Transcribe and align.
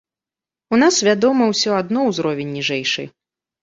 У 0.75 0.79
нас, 0.85 0.95
вядома, 1.09 1.51
усё 1.55 1.79
адно 1.83 2.09
ўзровень 2.09 2.53
ніжэйшы. 2.59 3.11